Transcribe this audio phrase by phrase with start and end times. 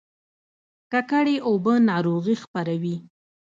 [0.91, 2.95] ککړې اوبه ناروغي خپروي